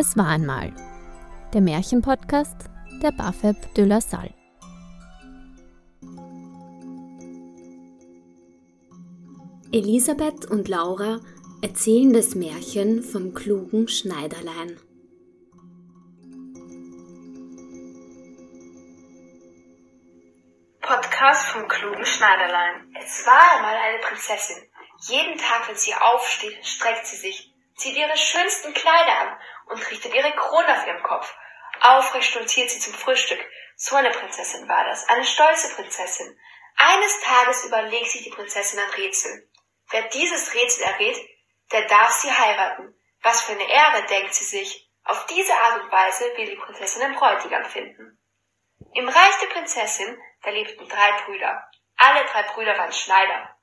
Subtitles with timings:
[0.00, 0.72] Es war einmal
[1.52, 2.70] der Märchenpodcast
[3.02, 4.32] der Bafeb de la Salle.
[9.72, 11.18] Elisabeth und Laura
[11.62, 14.78] erzählen das Märchen vom klugen Schneiderlein.
[20.80, 22.94] Podcast vom klugen Schneiderlein.
[23.02, 24.62] Es war einmal eine Prinzessin.
[25.08, 27.47] Jeden Tag, wenn sie aufsteht, streckt sie sich,
[27.78, 31.34] zieht ihre schönsten Kleider an und richtet ihre Krone auf ihrem Kopf.
[31.80, 33.40] Aufrecht stolziert sie zum Frühstück.
[33.76, 36.38] So eine Prinzessin war das, eine stolze Prinzessin.
[36.76, 39.48] Eines Tages überlegt sich die Prinzessin ein Rätsel.
[39.90, 41.16] Wer dieses Rätsel errät,
[41.72, 42.94] der darf sie heiraten.
[43.22, 44.88] Was für eine Ehre, denkt sie sich.
[45.04, 48.18] Auf diese Art und Weise will die Prinzessin einen Bräutigam finden.
[48.94, 51.68] Im Reich der Prinzessin, da lebten drei Brüder.
[51.96, 53.56] Alle drei Brüder waren Schneider.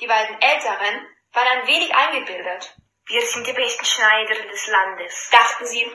[0.00, 2.76] Die beiden Älteren waren ein wenig eingebildet.
[3.06, 5.30] Wir sind die besten Schneider des Landes.
[5.30, 5.90] dachten sie.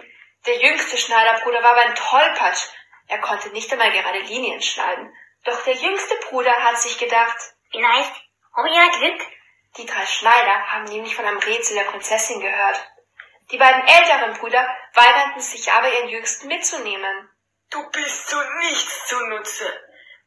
[0.45, 2.63] Der jüngste Schneiderbruder war aber ein Tollpatsch.
[3.07, 5.13] Er konnte nicht einmal gerade Linien schneiden.
[5.45, 7.37] Doch der jüngste Bruder hat sich gedacht,
[7.71, 8.13] Vielleicht
[8.55, 9.21] habe ich ja Glück.
[9.77, 12.81] die drei Schneider haben nämlich von einem Rätsel der Prinzessin gehört.
[13.51, 17.29] Die beiden älteren Brüder weigerten sich aber, ihren Jüngsten mitzunehmen.
[17.69, 19.81] Du bist zu nichts zunutze.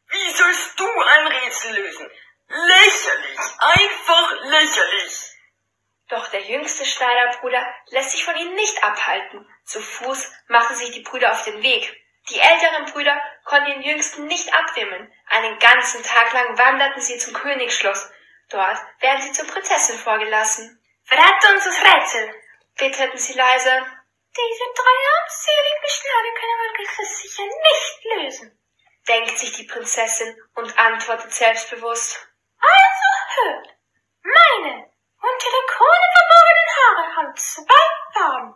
[0.09, 2.11] Wie sollst du ein Rätsel lösen?
[2.49, 5.30] Lächerlich, einfach lächerlich.
[6.11, 9.49] Doch der jüngste Schneiderbruder lässt sich von ihnen nicht abhalten.
[9.65, 11.97] Zu Fuß machen sich die Brüder auf den Weg.
[12.31, 15.13] Die älteren Brüder konnten den jüngsten nicht abwimmeln.
[15.29, 18.11] Einen ganzen Tag lang wanderten sie zum Königsschloss.
[18.51, 20.83] Dort werden sie zur Prinzessin vorgelassen.
[21.05, 22.35] Verrate uns das Rätsel.
[22.77, 23.71] Bitterten sie leise.
[23.71, 28.59] Diese drei armseligen Schneider können wir das sicher nicht lösen.
[29.09, 32.29] denkt sich die Prinzessin und antwortet selbstbewusst.
[32.59, 33.69] Also hört.
[34.23, 34.90] Meine
[35.21, 38.55] unter der Krone verborgenen Haare haben zwei Farben.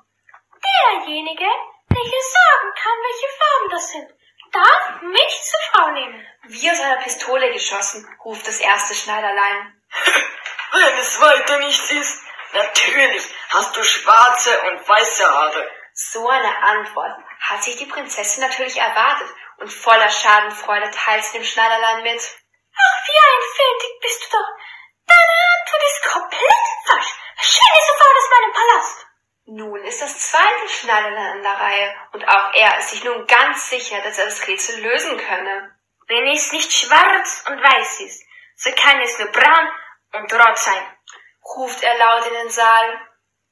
[0.65, 1.49] Derjenige,
[1.89, 4.11] welcher sagen kann, welche Farben das sind,
[4.53, 6.27] darf mich zur Frau nehmen.
[6.45, 9.83] Wie aus einer Pistole geschossen, ruft das erste Schneiderlein.
[10.73, 12.23] Wenn es weiter nichts ist,
[12.53, 15.71] natürlich hast du schwarze und weiße Haare.
[15.93, 21.45] So eine Antwort hat sich die Prinzessin natürlich erwartet und voller Schadenfreude teilt sie dem
[21.45, 22.21] Schneiderlein mit.
[22.77, 24.64] Ach, wie einfältig bist du doch.
[25.15, 27.13] Deine Antwort ist komplett falsch.
[27.37, 29.07] Verschwinde sofort aus meinem Palast.
[29.47, 33.69] Nun ist das zweite Schneiderlein an der Reihe und auch er ist sich nun ganz
[33.69, 35.77] sicher, dass er das Rätsel lösen könne.
[36.09, 38.25] Wenn es nicht schwarz und weiß ist,
[38.57, 39.69] so kann es nur braun
[40.13, 40.97] und rot sein.
[41.57, 42.93] Ruft er laut in den Saal.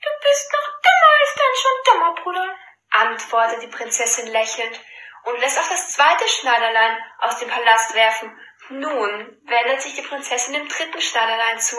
[0.02, 2.56] Du bist noch dümmer als dein schon dummer Bruder.
[2.90, 4.80] antwortet die Prinzessin lächelnd
[5.24, 8.38] und lässt auch das zweite Schneiderlein aus dem Palast werfen.
[8.80, 11.76] Nun wendet sich die Prinzessin dem dritten Schneiderlein zu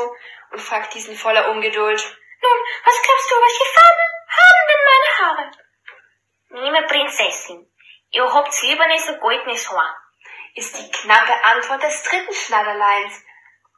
[0.51, 2.01] und fragt diesen voller Ungeduld.
[2.41, 5.51] Nun, was glaubst du, welche Farben haben denn meine Haare?
[6.49, 7.73] Liebe Prinzessin,
[8.11, 9.97] ihr habt silbernes und goldenes Haar.
[10.53, 13.23] ist die knappe Antwort des dritten Schneiderleins.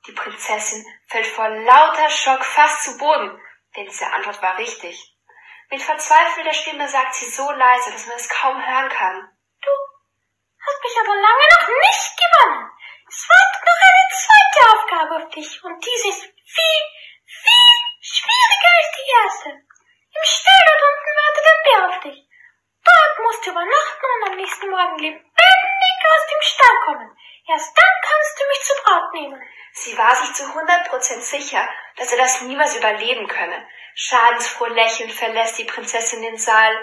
[0.07, 3.41] Die Prinzessin fällt vor lauter Schock fast zu Boden,
[3.77, 5.15] denn diese Antwort war richtig.
[5.69, 9.31] Mit verzweifelter Stimme sagt sie so leise, dass man es kaum hören kann.
[9.61, 9.71] Du
[10.59, 12.71] hast mich aber lange noch nicht gewonnen.
[13.07, 16.81] Es wartet noch eine zweite Aufgabe auf dich und diese ist viel,
[17.25, 19.49] viel schwieriger als die erste.
[19.49, 22.19] Im Stall dort unten wartet ein Bär auf dich.
[22.81, 27.17] Dort musst du übernachten und am nächsten Morgen lebendig aus dem Stall kommen.
[27.47, 29.41] Erst dann kannst du mich zur Braut nehmen.
[29.73, 33.67] Sie war sich zu 100% sicher, dass er das niemals überleben könne.
[33.93, 36.73] Schadensfroh lächelnd verlässt die Prinzessin den Saal.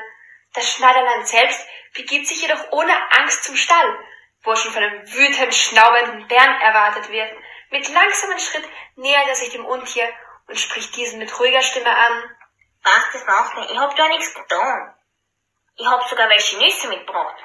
[0.54, 3.98] Das Schneiderlein selbst begibt sich jedoch ohne Angst zum Stall,
[4.42, 7.32] wo er schon von einem wütend schnaubenden Bären erwartet wird.
[7.70, 10.08] Mit langsamem Schritt nähert er sich dem Untier
[10.46, 12.36] und spricht diesen mit ruhiger Stimme an.
[12.82, 13.70] Was das macht nicht?
[13.70, 14.94] Ich hab da nichts getan.
[15.76, 17.36] Ich hab sogar welche Nüsse mitgebracht.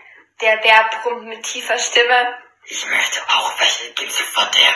[0.42, 2.38] Der Bär brummt mit tiefer Stimme.
[2.66, 4.74] Ich möchte auch welche, gib sofort her.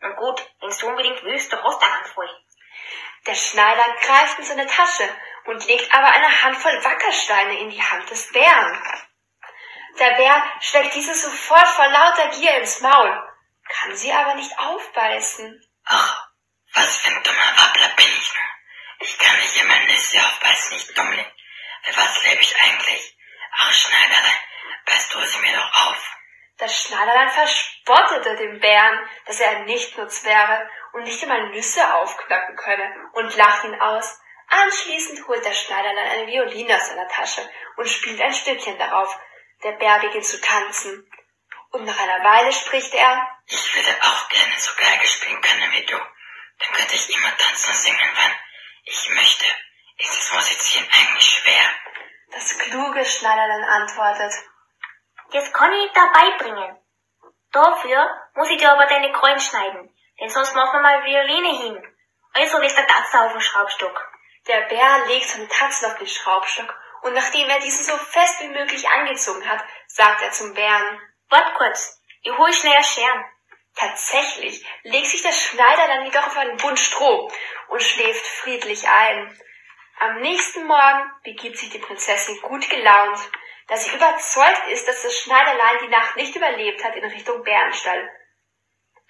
[0.00, 2.28] Na gut, wenn du unbedingt willst, du hast eine Handvoll.
[3.26, 5.08] Der Schneider greift in seine Tasche
[5.46, 9.03] und legt aber eine Handvoll Wackersteine in die Hand des Bären.
[9.98, 13.28] Der Bär schlägt diese sofort vor lauter Gier ins Maul,
[13.68, 15.62] kann sie aber nicht aufbeißen.
[15.84, 16.28] Ach,
[16.74, 18.42] was für ein dummer Wabbler bin ich nur.
[19.00, 21.32] Ich kann nicht immer Nüsse aufbeißen, ich Dummling.
[21.82, 23.16] Für was lebe ich eigentlich?
[23.56, 24.40] Ach, Schneiderlein,
[24.86, 26.16] beißt du sie mir doch auf.
[26.58, 32.56] Das Schneiderlein verspottete dem Bären, dass er ein Nichtsnutz wäre und nicht einmal Nüsse aufknacken
[32.56, 34.20] könne und lacht ihn aus.
[34.48, 39.18] Anschließend holt der Schneiderlein eine Violine aus seiner Tasche und spielt ein Stückchen darauf.
[39.64, 41.10] Der Bär beginnt zu tanzen.
[41.70, 45.86] Und nach einer Weile spricht er, Ich würde auch gerne so Geige spielen können wie
[45.86, 45.96] du.
[45.96, 48.32] Dann könnte ich immer tanzen und singen, wann
[48.84, 49.46] ich möchte.
[49.96, 51.70] Ist das Musizieren eigentlich schwer?
[52.30, 54.32] Das kluge Schneiderlein antwortet.
[55.32, 56.78] Das kann ich dabei bringen.
[57.50, 61.96] Dafür muss ich dir aber deine Krallen schneiden, denn sonst machen wir mal Violine hin.
[62.34, 64.12] Also lässt der Tatze auf den Schraubstock.
[64.46, 68.48] Der Bär legt seine Tatzen auf den Schraubstock und nachdem er diesen so fest wie
[68.48, 71.00] möglich angezogen hat, sagt er zum Bären.
[71.28, 73.24] Wart kurz, ich hol schnell Scheren.
[73.76, 77.30] Tatsächlich legt sich das Schneiderlein jedoch auf einen Bund Stroh
[77.68, 79.38] und schläft friedlich ein.
[79.98, 83.18] Am nächsten Morgen begibt sich die Prinzessin gut gelaunt,
[83.68, 88.08] da sie überzeugt ist, dass das Schneiderlein die Nacht nicht überlebt hat in Richtung Bärenstall.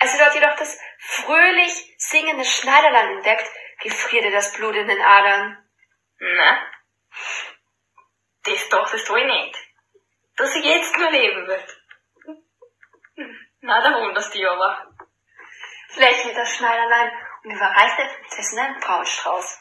[0.00, 3.48] Als sie dort jedoch das fröhlich singende Schneiderlein entdeckt,
[3.82, 5.64] gefriert ihr das Blut in den Adern.
[6.18, 6.73] Na,
[8.44, 9.58] das dachtest du nicht,
[10.36, 11.76] dass sie jetzt nur leben wird.
[13.60, 14.86] Na, da wunderst du dich aber.
[15.96, 17.12] lächelt das Schneiderlein
[17.44, 19.60] und überreicht der Prinzessin einen Brautstrauß.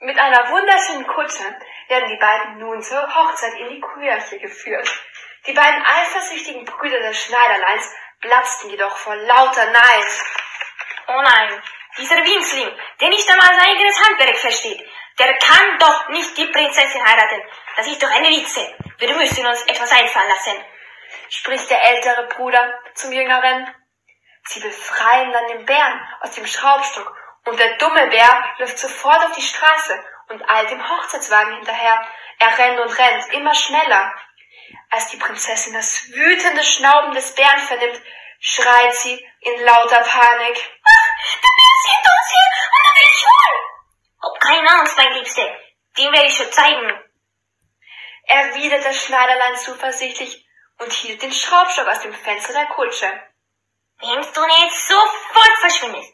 [0.00, 1.56] Mit einer wunderschönen Kutsche
[1.88, 4.88] werden die beiden nun zur Hochzeit in die Kirche geführt.
[5.46, 10.24] Die beiden eifersüchtigen Brüder des Schneiderleins platzten jedoch vor lauter Neid.
[11.08, 11.62] Oh nein,
[11.98, 12.70] dieser Winzling,
[13.00, 14.84] der nicht einmal sein eigenes Handwerk versteht,
[15.18, 17.42] der kann doch nicht die Prinzessin heiraten.
[17.76, 18.74] Das ist doch eine Witze.
[18.98, 20.64] Wir müssen uns etwas einfallen lassen.
[21.28, 23.74] spricht der ältere Bruder zum jüngeren.
[24.44, 27.14] Sie befreien dann den Bären aus dem Schraubstock
[27.44, 32.06] und der dumme Bär läuft sofort auf die Straße und eilt dem Hochzeitswagen hinterher.
[32.38, 34.14] Er rennt und rennt immer schneller.
[34.90, 38.00] Als die Prinzessin das wütende Schnauben des Bären vernimmt,
[38.40, 40.54] schreit sie in lauter Panik.
[40.54, 43.60] Der Bär ist hinter uns her und er will dich holen.
[44.22, 45.42] Hab keine Angst, mein Liebste.
[45.98, 47.05] Dem werde ich schon zeigen.
[48.26, 50.46] Erwidert das Schneiderlein zuversichtlich
[50.78, 53.10] und hielt den Schraubstock aus dem Fenster der Kutsche.
[54.00, 56.12] Wenn du nicht sofort verschwindest,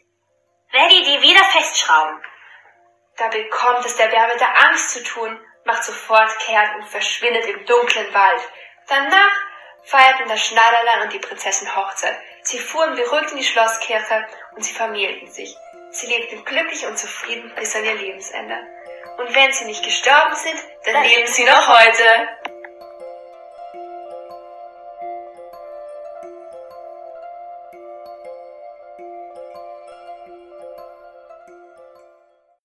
[0.71, 2.23] werde ich die wieder festschrauben.
[3.17, 7.47] Da bekommt es der Bär mit der Angst zu tun, macht sofort kehrt und verschwindet
[7.47, 8.41] im dunklen Wald.
[8.89, 9.33] Danach
[9.85, 12.17] feierten das Schneiderlein und die Prinzessin Hochzeit.
[12.43, 15.57] Sie fuhren beruhigt in die Schlosskirche und sie vermählten sich.
[15.91, 18.67] Sie lebten glücklich und zufrieden bis an ihr Lebensende.
[19.19, 22.52] Und wenn sie nicht gestorben sind, dann leben sie noch heute.